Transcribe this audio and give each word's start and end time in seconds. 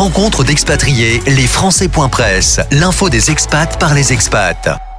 Rencontre 0.00 0.44
d'expatriés, 0.44 1.20
les 1.26 1.46
Français.press, 1.46 2.60
l'info 2.70 3.10
des 3.10 3.30
expats 3.30 3.78
par 3.78 3.92
les 3.92 4.14
expats. 4.14 4.89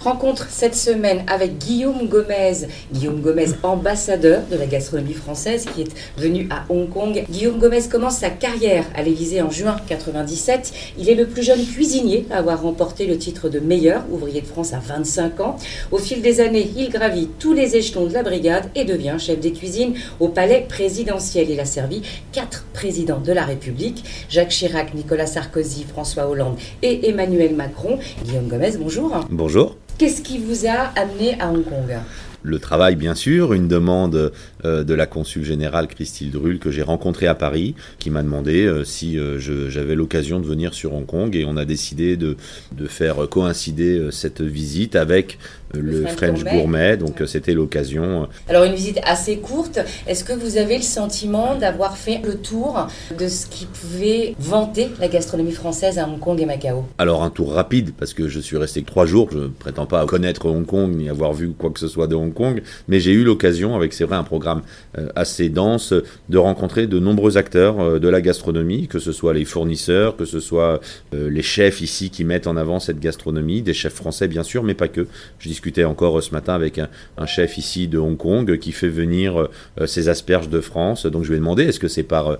Rencontre 0.00 0.48
cette 0.48 0.74
semaine 0.74 1.24
avec 1.26 1.58
Guillaume 1.58 2.08
Gomez. 2.08 2.66
Guillaume 2.90 3.20
Gomez, 3.20 3.48
ambassadeur 3.62 4.40
de 4.50 4.56
la 4.56 4.64
gastronomie 4.64 5.12
française, 5.12 5.66
qui 5.74 5.82
est 5.82 5.92
venu 6.16 6.48
à 6.48 6.64
Hong 6.70 6.88
Kong. 6.88 7.22
Guillaume 7.28 7.58
Gomez 7.58 7.82
commence 7.90 8.16
sa 8.16 8.30
carrière 8.30 8.86
à 8.94 9.02
l'Élysée 9.02 9.42
en 9.42 9.50
juin 9.50 9.76
97. 9.88 10.72
Il 10.98 11.10
est 11.10 11.14
le 11.14 11.26
plus 11.26 11.42
jeune 11.42 11.62
cuisinier 11.66 12.26
à 12.30 12.38
avoir 12.38 12.62
remporté 12.62 13.06
le 13.06 13.18
titre 13.18 13.50
de 13.50 13.60
meilleur 13.60 14.02
ouvrier 14.10 14.40
de 14.40 14.46
France 14.46 14.72
à 14.72 14.78
25 14.78 15.38
ans. 15.40 15.56
Au 15.92 15.98
fil 15.98 16.22
des 16.22 16.40
années, 16.40 16.70
il 16.78 16.88
gravit 16.88 17.28
tous 17.38 17.52
les 17.52 17.76
échelons 17.76 18.06
de 18.06 18.14
la 18.14 18.22
brigade 18.22 18.70
et 18.74 18.86
devient 18.86 19.16
chef 19.18 19.38
des 19.38 19.52
cuisines 19.52 19.92
au 20.18 20.28
palais 20.28 20.64
présidentiel. 20.66 21.50
Il 21.50 21.60
a 21.60 21.66
servi 21.66 22.00
quatre 22.32 22.64
présidents 22.72 23.20
de 23.20 23.32
la 23.32 23.44
République 23.44 24.02
Jacques 24.30 24.48
Chirac, 24.48 24.94
Nicolas 24.94 25.26
Sarkozy, 25.26 25.84
François 25.84 26.26
Hollande 26.26 26.56
et 26.80 27.06
Emmanuel 27.10 27.54
Macron. 27.54 27.98
Guillaume 28.24 28.48
Gomez, 28.48 28.78
bonjour. 28.78 29.26
Bonjour. 29.28 29.76
Qu'est-ce 30.00 30.22
qui 30.22 30.38
vous 30.38 30.66
a 30.66 30.98
amené 30.98 31.38
à 31.38 31.50
Hong 31.50 31.62
Kong? 31.62 31.94
Le 32.42 32.58
travail, 32.58 32.96
bien 32.96 33.14
sûr, 33.14 33.52
une 33.52 33.68
demande 33.68 34.32
euh, 34.64 34.82
de 34.82 34.94
la 34.94 35.04
consul 35.04 35.44
générale 35.44 35.88
Christine 35.88 36.30
Drull 36.30 36.58
que 36.58 36.70
j'ai 36.70 36.80
rencontrée 36.80 37.26
à 37.26 37.34
Paris, 37.34 37.74
qui 37.98 38.08
m'a 38.08 38.22
demandé 38.22 38.64
euh, 38.64 38.82
si 38.82 39.18
euh, 39.18 39.38
j'avais 39.68 39.94
l'occasion 39.94 40.40
de 40.40 40.46
venir 40.46 40.72
sur 40.72 40.94
Hong 40.94 41.04
Kong 41.04 41.36
et 41.36 41.44
on 41.44 41.58
a 41.58 41.66
décidé 41.66 42.16
de, 42.16 42.38
de 42.72 42.86
faire 42.86 43.28
coïncider 43.28 44.08
cette 44.10 44.40
visite 44.40 44.96
avec 44.96 45.38
le, 45.74 46.06
French, 46.06 46.44
Gourmet. 46.44 46.96
donc 46.96 47.22
c'était 47.26 47.54
l'occasion. 47.54 48.28
Alors 48.48 48.64
une 48.64 48.74
visite 48.74 49.00
assez 49.04 49.38
courte, 49.38 49.80
est-ce 50.06 50.24
que 50.24 50.32
vous 50.32 50.56
avez 50.56 50.76
le 50.76 50.82
sentiment 50.82 51.56
d'avoir 51.56 51.96
fait 51.96 52.20
le 52.24 52.36
tour 52.36 52.88
de 53.18 53.28
ce 53.28 53.46
qui 53.46 53.66
pouvait 53.66 54.34
vanter 54.38 54.88
la 55.00 55.08
gastronomie 55.08 55.52
française 55.52 55.98
à 55.98 56.06
Hong 56.06 56.18
Kong 56.18 56.40
et 56.40 56.46
Macao? 56.46 56.84
Alors 56.98 57.22
un 57.22 57.30
tour 57.30 57.52
rapide, 57.52 57.92
parce 57.98 58.14
que 58.14 58.28
je 58.28 58.40
suis 58.40 58.56
resté 58.56 58.82
que 58.82 58.86
trois 58.86 59.06
jours, 59.06 59.28
je 59.32 59.38
ne 59.38 59.48
prétends 59.48 59.86
pas 59.86 60.04
connaître 60.06 60.46
Hong 60.46 60.66
Kong 60.66 60.94
ni 60.94 61.08
avoir 61.08 61.32
vu 61.32 61.50
quoi 61.50 61.70
que 61.70 61.80
ce 61.80 61.88
soit 61.88 62.06
de 62.06 62.14
Hong 62.14 62.32
Kong, 62.32 62.62
mais 62.88 63.00
j'ai 63.00 63.12
eu 63.12 63.24
l'occasion, 63.24 63.76
avec 63.76 63.92
c'est 63.92 64.04
vrai 64.04 64.16
un 64.16 64.24
programme 64.24 64.62
euh, 64.98 65.08
assez 65.14 65.48
dense, 65.48 65.94
de 66.28 66.38
rencontrer 66.38 66.86
de 66.86 66.98
nombreux 66.98 67.36
acteurs 67.36 67.80
euh, 67.80 67.98
de 67.98 68.08
la 68.08 68.20
gastronomie, 68.20 68.88
que 68.88 68.98
ce 68.98 69.12
soit 69.12 69.34
les 69.34 69.44
fournisseurs, 69.44 70.16
que 70.16 70.24
ce 70.24 70.40
soit 70.40 70.80
euh, 71.14 71.30
les 71.30 71.42
chefs 71.42 71.80
ici 71.80 72.10
qui 72.10 72.24
mettent 72.24 72.46
en 72.46 72.56
avant 72.56 72.80
cette 72.80 73.00
gastronomie, 73.00 73.62
des 73.62 73.74
chefs 73.74 73.94
français 73.94 74.28
bien 74.28 74.42
sûr, 74.42 74.62
mais 74.62 74.74
pas 74.74 74.88
que. 74.88 75.06
Je 75.38 75.48
discutais 75.60 75.84
encore 75.84 76.22
ce 76.22 76.32
matin 76.32 76.54
avec 76.54 76.78
un, 76.78 77.26
chef 77.26 77.58
ici 77.58 77.86
de 77.86 77.98
Hong 77.98 78.16
Kong 78.16 78.58
qui 78.58 78.72
fait 78.72 78.88
venir 78.88 79.48
ses 79.86 80.08
asperges 80.08 80.48
de 80.48 80.60
France, 80.60 81.04
donc 81.04 81.24
je 81.24 81.28
lui 81.28 81.36
ai 81.36 81.38
demandé 81.38 81.64
est-ce 81.64 81.78
que 81.78 81.88
c'est 81.88 82.02
par 82.02 82.38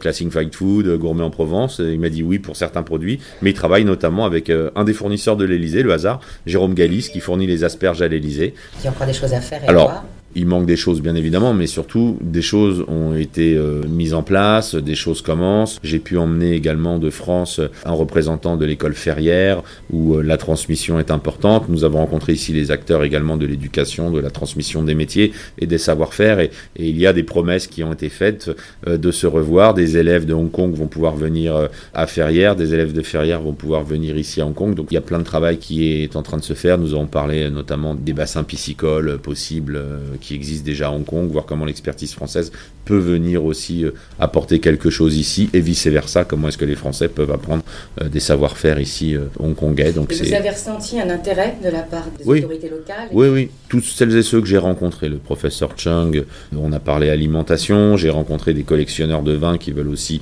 Classing 0.00 0.30
Fight 0.30 0.54
Food, 0.54 0.88
Gourmet 0.96 1.22
en 1.22 1.30
Provence, 1.30 1.80
il 1.84 2.00
m'a 2.00 2.08
dit 2.08 2.22
oui 2.22 2.38
pour 2.38 2.56
certains 2.56 2.82
produits, 2.82 3.20
mais 3.42 3.50
il 3.50 3.54
travaille 3.54 3.84
notamment 3.84 4.24
avec 4.24 4.50
un 4.50 4.84
des 4.84 4.94
fournisseurs 4.94 5.36
de 5.36 5.44
l'Elysée, 5.44 5.82
le 5.82 5.92
hasard, 5.92 6.20
Jérôme 6.46 6.74
Gallis, 6.74 7.10
qui 7.12 7.20
fournit 7.20 7.46
les 7.46 7.62
asperges 7.62 8.00
à 8.00 8.08
l'Elysée. 8.08 8.54
Qui 8.80 8.88
encore 8.88 9.06
des 9.06 9.12
choses 9.12 9.34
à 9.34 9.40
faire 9.40 9.62
et 9.62 9.68
Alors, 9.68 10.04
il 10.34 10.46
manque 10.46 10.66
des 10.66 10.76
choses 10.76 11.02
bien 11.02 11.14
évidemment, 11.14 11.52
mais 11.54 11.66
surtout 11.66 12.18
des 12.20 12.42
choses 12.42 12.84
ont 12.88 13.14
été 13.14 13.54
euh, 13.54 13.82
mises 13.88 14.14
en 14.14 14.22
place, 14.22 14.74
des 14.74 14.94
choses 14.94 15.22
commencent. 15.22 15.78
J'ai 15.82 15.98
pu 15.98 16.16
emmener 16.16 16.52
également 16.52 16.98
de 16.98 17.10
France 17.10 17.60
un 17.84 17.92
représentant 17.92 18.56
de 18.56 18.64
l'école 18.64 18.94
ferrière 18.94 19.62
où 19.90 20.14
euh, 20.14 20.22
la 20.22 20.36
transmission 20.36 20.98
est 20.98 21.10
importante. 21.10 21.68
Nous 21.68 21.84
avons 21.84 21.98
rencontré 21.98 22.32
ici 22.32 22.52
les 22.52 22.70
acteurs 22.70 23.04
également 23.04 23.36
de 23.36 23.46
l'éducation, 23.46 24.10
de 24.10 24.20
la 24.20 24.30
transmission 24.30 24.82
des 24.82 24.94
métiers 24.94 25.32
et 25.58 25.66
des 25.66 25.78
savoir-faire 25.78 26.40
et, 26.40 26.50
il 26.76 26.98
y 26.98 27.06
a 27.06 27.12
des 27.12 27.22
promesses 27.22 27.66
qui 27.66 27.84
ont 27.84 27.92
été 27.92 28.08
faites 28.08 28.50
euh, 28.86 28.96
de 28.96 29.10
se 29.10 29.26
revoir. 29.26 29.74
Des 29.74 29.96
élèves 29.96 30.24
de 30.24 30.34
Hong 30.34 30.50
Kong 30.50 30.74
vont 30.74 30.86
pouvoir 30.86 31.16
venir 31.16 31.68
à 31.94 32.06
Ferrière, 32.06 32.56
des 32.56 32.74
élèves 32.74 32.92
de 32.92 33.02
Ferrière 33.02 33.40
vont 33.40 33.52
pouvoir 33.52 33.84
venir 33.84 34.16
ici 34.16 34.40
à 34.40 34.46
Hong 34.46 34.54
Kong. 34.54 34.74
Donc 34.74 34.88
il 34.90 34.94
y 34.94 34.98
a 34.98 35.02
plein 35.02 35.18
de 35.18 35.24
travail 35.24 35.58
qui 35.58 36.02
est 36.02 36.16
en 36.16 36.22
train 36.22 36.38
de 36.38 36.42
se 36.42 36.54
faire. 36.54 36.78
Nous 36.78 36.94
avons 36.94 37.06
parlé 37.06 37.50
notamment 37.50 37.94
des 37.94 38.12
bassins 38.12 38.44
piscicoles 38.44 39.18
possibles 39.18 39.80
qui 40.22 40.34
existe 40.34 40.64
déjà 40.64 40.88
à 40.88 40.90
Hong 40.90 41.04
Kong, 41.04 41.30
voir 41.30 41.44
comment 41.44 41.64
l'expertise 41.64 42.14
française 42.14 42.52
peut 42.84 42.98
venir 42.98 43.44
aussi 43.44 43.84
euh, 43.84 43.92
apporter 44.18 44.58
quelque 44.60 44.90
chose 44.90 45.16
ici 45.16 45.50
et 45.52 45.60
vice-versa, 45.60 46.24
comment 46.24 46.48
est-ce 46.48 46.58
que 46.58 46.64
les 46.64 46.74
Français 46.74 47.08
peuvent 47.08 47.30
apprendre 47.30 47.62
euh, 48.00 48.08
des 48.08 48.20
savoir-faire 48.20 48.80
ici 48.80 49.14
euh, 49.14 49.26
hongkongais. 49.38 49.92
Donc 49.92 50.12
vous 50.12 50.34
avez 50.34 50.50
ressenti 50.50 51.00
un 51.00 51.10
intérêt 51.10 51.56
de 51.62 51.68
la 51.68 51.82
part 51.82 52.06
des 52.18 52.26
autorités 52.26 52.68
locales 52.68 53.08
Oui, 53.12 53.28
oui, 53.28 53.50
toutes 53.68 53.84
celles 53.84 54.16
et 54.16 54.22
ceux 54.22 54.40
que 54.40 54.46
j'ai 54.46 54.58
rencontrés, 54.58 55.08
le 55.08 55.18
professeur 55.18 55.74
Chung, 55.76 56.24
on 56.56 56.72
a 56.72 56.80
parlé 56.80 57.10
alimentation, 57.10 57.96
j'ai 57.96 58.10
rencontré 58.10 58.54
des 58.54 58.62
collectionneurs 58.62 59.22
de 59.22 59.32
vins 59.32 59.58
qui 59.58 59.72
veulent 59.72 59.88
aussi 59.88 60.20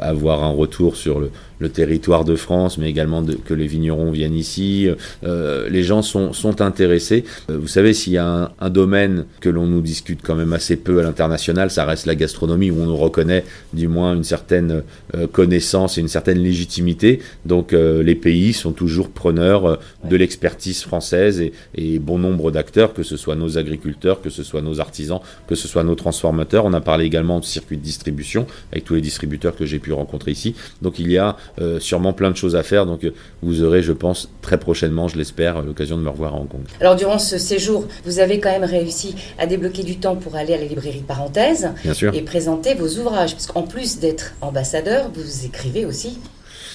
avoir 0.00 0.44
un 0.44 0.50
retour 0.50 0.96
sur 0.96 1.20
le, 1.20 1.30
le 1.62 1.70
territoire 1.70 2.24
de 2.24 2.34
France, 2.34 2.76
mais 2.76 2.90
également 2.90 3.24
que 3.44 3.54
les 3.54 3.68
vignerons 3.68 4.10
viennent 4.10 4.34
ici. 4.34 4.88
Euh, 5.24 5.68
les 5.70 5.84
gens 5.84 6.02
sont, 6.02 6.32
sont 6.32 6.60
intéressés. 6.60 7.24
Euh, 7.50 7.56
vous 7.58 7.68
savez, 7.68 7.94
s'il 7.94 8.14
y 8.14 8.18
a 8.18 8.52
un, 8.60 8.70
domaine 8.70 9.26
que 9.40 9.48
l'on 9.48 9.66
nous 9.66 9.80
discute 9.80 10.20
quand 10.22 10.34
même 10.34 10.52
assez 10.52 10.76
peu 10.76 10.98
à 10.98 11.02
l'international, 11.02 11.70
ça 11.70 11.84
reste 11.84 12.06
la 12.06 12.14
gastronomie, 12.14 12.70
où 12.70 12.80
on 12.80 12.86
nous 12.86 12.96
reconnaît 12.96 13.44
du 13.72 13.86
moins 13.86 14.14
une 14.14 14.24
certaine 14.24 14.82
euh, 15.14 15.26
connaissance 15.26 15.98
et 15.98 16.00
une 16.00 16.08
certaine 16.08 16.38
légitimité. 16.38 17.20
Donc 17.46 17.72
les 17.72 18.14
pays 18.14 18.52
sont 18.52 18.72
toujours 18.72 19.10
preneurs 19.10 19.78
de 20.08 20.16
l'expertise 20.16 20.82
française 20.82 21.40
et, 21.40 21.52
et, 21.74 21.98
bon 21.98 22.18
nombre 22.18 22.50
d'acteurs, 22.50 22.92
que 22.92 23.02
ce 23.02 23.16
soit 23.16 23.36
nos 23.36 23.56
agriculteurs, 23.56 24.20
que 24.20 24.30
ce 24.30 24.42
soit 24.42 24.62
nos 24.62 24.80
artisans, 24.80 25.20
que 25.46 25.54
ce 25.54 25.68
soit 25.68 25.84
nos 25.84 25.94
transformateurs. 25.94 26.64
On 26.64 26.72
a 26.72 26.80
parlé 26.80 27.04
également 27.04 27.38
de 27.38 27.44
circuit 27.44 27.76
de 27.76 27.82
distribution 27.82 28.46
avec 28.72 28.84
tous 28.84 28.94
les 28.94 29.00
distributeurs 29.00 29.54
que 29.54 29.64
j'ai 29.64 29.78
pu 29.78 29.92
rencontrer 29.92 30.32
ici. 30.32 30.54
Donc 30.80 30.98
il 30.98 31.10
y 31.10 31.18
a 31.18 31.36
euh, 31.60 31.80
sûrement 31.80 32.12
plein 32.12 32.30
de 32.30 32.36
choses 32.36 32.56
à 32.56 32.62
faire. 32.62 32.86
Donc 32.86 33.04
euh, 33.04 33.12
vous 33.42 33.62
aurez, 33.62 33.82
je 33.82 33.92
pense, 33.92 34.30
très 34.40 34.58
prochainement, 34.58 35.08
je 35.08 35.16
l'espère, 35.16 35.62
l'occasion 35.62 35.96
de 35.96 36.02
me 36.02 36.08
revoir 36.08 36.34
à 36.34 36.38
Hong 36.38 36.48
Kong. 36.48 36.62
Alors 36.80 36.96
durant 36.96 37.18
ce 37.18 37.38
séjour, 37.38 37.86
vous 38.04 38.18
avez 38.18 38.40
quand 38.40 38.50
même 38.50 38.64
réussi 38.64 39.14
à 39.38 39.46
débloquer 39.46 39.82
du 39.82 39.98
temps 39.98 40.16
pour 40.16 40.36
aller 40.36 40.54
à 40.54 40.58
la 40.58 40.64
librairie 40.64 41.04
Parenthèse 41.06 41.70
et 42.12 42.22
présenter 42.22 42.74
vos 42.74 42.88
ouvrages. 42.98 43.32
Parce 43.32 43.46
qu'en 43.46 43.62
plus 43.62 43.98
d'être 43.98 44.34
ambassadeur, 44.40 45.10
vous 45.14 45.46
écrivez 45.46 45.84
aussi 45.84 46.18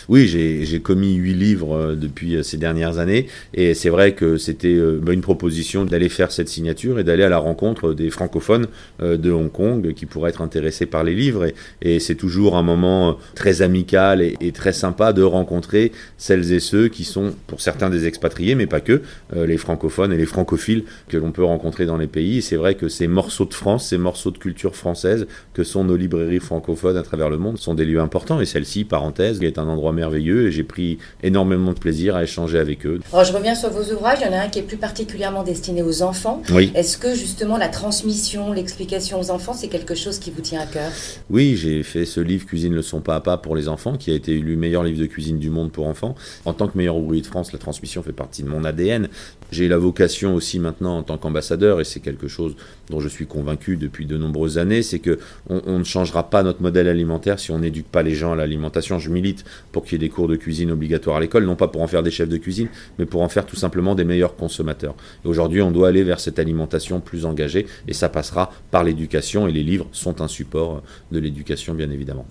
oui, 0.09 0.27
j'ai 0.27 0.79
commis 0.79 1.15
huit 1.15 1.33
livres 1.33 1.75
euh, 1.75 1.95
depuis 1.95 2.35
euh, 2.35 2.43
ces 2.43 2.57
dernières 2.57 2.97
années, 2.97 3.27
et 3.53 3.73
c'est 3.73 3.89
vrai 3.89 4.13
que 4.13 4.37
c'était 4.37 4.75
euh, 4.75 4.99
bah, 5.01 5.13
une 5.13 5.21
proposition 5.21 5.85
d'aller 5.85 6.09
faire 6.09 6.31
cette 6.31 6.47
signature 6.47 6.99
et 6.99 7.03
d'aller 7.03 7.23
à 7.23 7.29
la 7.29 7.39
rencontre 7.39 7.93
des 7.93 8.09
francophones 8.09 8.67
de 9.01 9.31
Hong 9.31 9.51
Kong 9.51 9.93
qui 9.93 10.05
pourraient 10.05 10.29
être 10.29 10.41
intéressés 10.41 10.85
par 10.85 11.03
les 11.03 11.13
livres, 11.13 11.47
et, 11.81 11.99
c'est 11.99 12.15
toujours 12.15 12.55
un 12.55 12.63
moment 12.63 13.17
très 13.35 13.61
amical 13.61 14.21
et, 14.21 14.51
très 14.51 14.73
sympa 14.73 15.13
de 15.13 15.23
rencontrer 15.23 15.91
celles 16.17 16.51
et 16.53 16.59
ceux 16.59 16.87
qui 16.87 17.03
sont, 17.03 17.33
pour 17.47 17.61
certains, 17.61 17.89
des 17.89 18.05
expatriés, 18.05 18.55
mais 18.55 18.67
pas 18.67 18.79
que, 18.79 19.01
les 19.35 19.57
francophones 19.57 20.13
et 20.13 20.17
les 20.17 20.25
francophiles 20.25 20.83
que 21.09 21.17
l'on 21.17 21.31
peut 21.31 21.43
rencontrer 21.43 21.85
dans 21.85 21.97
les 21.97 22.07
pays. 22.07 22.41
C'est 22.41 22.55
vrai 22.55 22.75
que 22.75 22.87
ces 22.87 23.07
morceaux 23.07 23.45
de 23.45 23.53
France, 23.53 23.89
ces 23.89 23.97
morceaux 23.97 24.31
de 24.31 24.37
culture 24.37 24.75
française 24.75 25.27
que 25.53 25.63
sont 25.63 25.83
nos 25.83 25.97
librairies 25.97 26.39
francophones 26.39 26.97
à 26.97 27.03
travers 27.03 27.29
le 27.29 27.37
monde 27.37 27.57
sont 27.57 27.73
des 27.73 27.85
lieux 27.85 27.99
importants, 27.99 28.39
et 28.39 28.45
celle-ci, 28.45 28.83
parenthèse, 28.83 29.39
est 29.47 29.57
un 29.57 29.66
endroit 29.67 29.91
merveilleux 29.91 30.47
et 30.47 30.51
j'ai 30.51 30.63
pris 30.63 30.97
énormément 31.23 31.73
de 31.73 31.79
plaisir 31.79 32.15
à 32.15 32.23
échanger 32.23 32.59
avec 32.59 32.85
eux. 32.85 32.99
Alors, 33.11 33.25
je 33.25 33.33
reviens 33.33 33.55
sur 33.55 33.69
vos 33.69 33.93
ouvrages. 33.93 34.19
Il 34.21 34.27
y 34.27 34.29
en 34.29 34.33
a 34.33 34.41
un 34.41 34.49
qui 34.49 34.59
est 34.59 34.63
plus 34.63 34.77
particulièrement 34.77 35.43
destiné 35.43 35.81
aux 35.83 36.01
enfants. 36.01 36.41
Oui. 36.51 36.71
Est-ce 36.75 36.97
que 36.97 37.15
justement 37.15 37.57
la 37.57 37.69
transmission, 37.69 38.53
l'explication 38.53 39.19
aux 39.19 39.31
enfants, 39.31 39.53
c'est 39.53 39.67
quelque 39.67 39.95
chose 39.95 40.19
qui 40.19 40.31
vous 40.31 40.41
tient 40.41 40.61
à 40.61 40.65
cœur? 40.65 40.91
Oui, 41.29 41.55
j'ai 41.55 41.83
fait 41.83 42.05
ce 42.05 42.19
livre 42.19 42.45
Cuisine 42.45 42.73
le 42.73 42.81
son 42.81 43.01
pas 43.01 43.15
à 43.15 43.21
pas 43.21 43.37
pour 43.37 43.55
les 43.55 43.67
enfants 43.67 43.97
qui 43.97 44.11
a 44.11 44.13
été 44.13 44.33
élu 44.33 44.55
meilleur 44.55 44.83
livre 44.83 44.99
de 44.99 45.05
cuisine 45.05 45.39
du 45.39 45.49
monde 45.49 45.71
pour 45.71 45.87
enfants. 45.87 46.15
En 46.45 46.53
tant 46.53 46.67
que 46.67 46.77
meilleur 46.77 46.95
ouvrier 46.95 47.21
de 47.21 47.27
France, 47.27 47.51
la 47.53 47.59
transmission 47.59 48.03
fait 48.03 48.13
partie 48.13 48.43
de 48.43 48.49
mon 48.49 48.63
ADN. 48.63 49.09
J'ai 49.51 49.67
la 49.67 49.77
vocation 49.77 50.35
aussi 50.35 50.59
maintenant 50.59 50.97
en 50.97 51.03
tant 51.03 51.17
qu'ambassadeur 51.17 51.79
et 51.79 51.83
c'est 51.83 51.99
quelque 51.99 52.27
chose 52.27 52.55
dont 52.89 52.99
je 52.99 53.07
suis 53.07 53.27
convaincu 53.27 53.77
depuis 53.77 54.05
de 54.05 54.17
nombreuses 54.17 54.57
années, 54.57 54.81
c'est 54.81 54.99
que 54.99 55.19
on, 55.49 55.79
ne 55.79 55.83
changera 55.83 56.29
pas 56.29 56.43
notre 56.43 56.61
modèle 56.61 56.87
alimentaire 56.87 57.39
si 57.39 57.51
on 57.51 57.59
n'éduque 57.59 57.87
pas 57.87 58.03
les 58.03 58.15
gens 58.15 58.33
à 58.33 58.35
l'alimentation. 58.35 58.99
Je 58.99 59.09
milite 59.09 59.45
pour 59.71 59.83
qu'il 59.83 59.93
y 59.93 59.95
ait 59.95 60.07
des 60.07 60.13
cours 60.13 60.27
de 60.27 60.35
cuisine 60.35 60.71
obligatoires 60.71 61.17
à 61.17 61.19
l'école, 61.19 61.45
non 61.45 61.55
pas 61.55 61.67
pour 61.67 61.81
en 61.81 61.87
faire 61.87 62.03
des 62.03 62.11
chefs 62.11 62.29
de 62.29 62.37
cuisine, 62.37 62.67
mais 62.97 63.05
pour 63.05 63.21
en 63.21 63.29
faire 63.29 63.45
tout 63.45 63.55
simplement 63.55 63.95
des 63.95 64.03
meilleurs 64.03 64.35
consommateurs. 64.35 64.95
Aujourd'hui, 65.23 65.61
on 65.61 65.71
doit 65.71 65.89
aller 65.89 66.03
vers 66.03 66.19
cette 66.19 66.39
alimentation 66.39 66.99
plus 66.99 67.25
engagée, 67.25 67.67
et 67.87 67.93
ça 67.93 68.09
passera 68.09 68.51
par 68.71 68.83
l'éducation, 68.83 69.47
et 69.47 69.51
les 69.51 69.63
livres 69.63 69.87
sont 69.91 70.21
un 70.21 70.27
support 70.27 70.81
de 71.11 71.19
l'éducation, 71.19 71.73
bien 71.73 71.91
évidemment. 71.91 72.25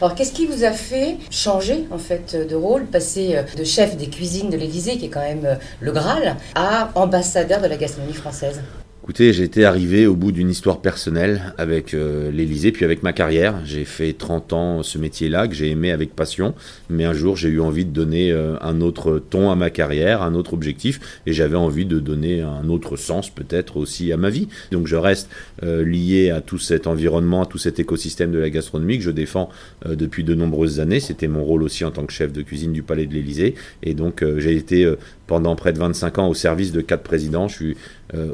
Alors, 0.00 0.14
qu'est-ce 0.14 0.32
qui 0.32 0.46
vous 0.46 0.64
a 0.64 0.72
fait 0.72 1.16
changer 1.30 1.84
en 1.90 1.98
fait 1.98 2.36
de 2.48 2.54
rôle, 2.54 2.84
passer 2.86 3.36
euh, 3.36 3.42
de 3.56 3.64
chef 3.64 3.96
des 3.96 4.08
cuisines 4.08 4.50
de 4.50 4.56
l'Élysée, 4.56 4.98
qui 4.98 5.06
est 5.06 5.10
quand 5.10 5.20
même 5.20 5.44
euh, 5.44 5.54
le 5.80 5.92
Graal, 5.92 6.36
à 6.54 6.90
ambassadeur 6.94 7.60
de 7.60 7.66
la 7.66 7.76
gastronomie 7.76 8.14
française? 8.14 8.60
Écoutez, 9.08 9.42
été 9.42 9.64
arrivé 9.64 10.06
au 10.06 10.14
bout 10.14 10.32
d'une 10.32 10.50
histoire 10.50 10.82
personnelle 10.82 11.54
avec 11.56 11.94
euh, 11.94 12.30
l'Élysée, 12.30 12.72
puis 12.72 12.84
avec 12.84 13.02
ma 13.02 13.14
carrière. 13.14 13.54
J'ai 13.64 13.86
fait 13.86 14.12
30 14.12 14.52
ans 14.52 14.82
ce 14.82 14.98
métier-là 14.98 15.48
que 15.48 15.54
j'ai 15.54 15.70
aimé 15.70 15.92
avec 15.92 16.14
passion, 16.14 16.54
mais 16.90 17.06
un 17.06 17.14
jour 17.14 17.34
j'ai 17.34 17.48
eu 17.48 17.62
envie 17.62 17.86
de 17.86 17.90
donner 17.90 18.32
euh, 18.32 18.56
un 18.60 18.82
autre 18.82 19.18
ton 19.18 19.50
à 19.50 19.56
ma 19.56 19.70
carrière, 19.70 20.20
un 20.20 20.34
autre 20.34 20.52
objectif, 20.52 21.00
et 21.24 21.32
j'avais 21.32 21.56
envie 21.56 21.86
de 21.86 22.00
donner 22.00 22.42
un 22.42 22.68
autre 22.68 22.96
sens 22.96 23.30
peut-être 23.30 23.78
aussi 23.78 24.12
à 24.12 24.18
ma 24.18 24.28
vie. 24.28 24.48
Donc 24.72 24.86
je 24.86 24.96
reste 24.96 25.30
euh, 25.62 25.82
lié 25.82 26.28
à 26.28 26.42
tout 26.42 26.58
cet 26.58 26.86
environnement, 26.86 27.44
à 27.44 27.46
tout 27.46 27.56
cet 27.56 27.80
écosystème 27.80 28.30
de 28.30 28.38
la 28.38 28.50
gastronomie 28.50 28.98
que 28.98 29.04
je 29.04 29.10
défends 29.10 29.48
depuis 29.86 30.22
de 30.22 30.34
nombreuses 30.34 30.80
années. 30.80 31.00
C'était 31.00 31.28
mon 31.28 31.44
rôle 31.44 31.62
aussi 31.62 31.82
en 31.86 31.90
tant 31.90 32.04
que 32.04 32.12
chef 32.12 32.30
de 32.30 32.42
cuisine 32.42 32.72
du 32.72 32.82
Palais 32.82 33.06
de 33.06 33.14
l'Élysée, 33.14 33.54
et 33.82 33.94
donc 33.94 34.22
j'ai 34.36 34.54
été 34.54 34.92
pendant 35.26 35.56
près 35.56 35.72
de 35.72 35.78
25 35.78 36.18
ans 36.18 36.28
au 36.28 36.34
service 36.34 36.72
de 36.72 36.82
quatre 36.82 37.02
présidents. 37.02 37.48
Je 37.48 37.54
suis 37.54 37.76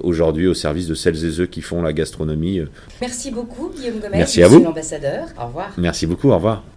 aujourd'hui 0.03 0.47
au 0.47 0.55
service 0.65 0.89
de 0.89 0.95
celles 0.95 1.23
et 1.27 1.31
ceux 1.31 1.45
qui 1.47 1.61
font 1.61 1.83
la 1.83 1.93
gastronomie. 1.93 2.63
Merci 3.03 3.31
beaucoup, 3.31 3.71
Guillaume 3.77 4.01
Gomez. 4.01 4.17
Merci 4.17 4.43
à 4.43 4.49
vous. 4.49 4.61
l'ambassadeur. 4.61 5.27
Au 5.39 5.47
revoir. 5.47 5.75
Merci 5.77 6.07
beaucoup, 6.07 6.31
au 6.31 6.37
revoir. 6.37 6.65